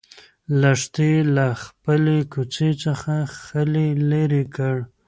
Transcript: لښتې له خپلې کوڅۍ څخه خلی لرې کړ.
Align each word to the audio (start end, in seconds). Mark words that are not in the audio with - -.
لښتې 0.61 1.11
له 1.35 1.47
خپلې 1.63 2.17
کوڅۍ 2.33 2.71
څخه 2.83 3.13
خلی 3.43 3.89
لرې 4.09 4.43
کړ. 4.55 4.75